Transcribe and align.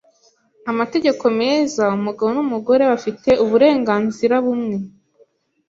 amategeko 0.71 1.23
meza 1.39 1.83
umugabo 1.97 2.29
n’umugore 2.37 2.83
bafite 2.91 3.29
uburenganzira 3.43 4.35
bumwe 4.45 4.77